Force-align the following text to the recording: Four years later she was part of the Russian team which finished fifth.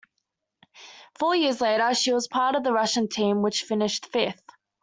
Four 1.19 1.35
years 1.35 1.61
later 1.61 1.93
she 1.93 2.11
was 2.11 2.27
part 2.27 2.55
of 2.55 2.63
the 2.63 2.73
Russian 2.73 3.07
team 3.07 3.43
which 3.43 3.61
finished 3.61 4.07
fifth. 4.07 4.41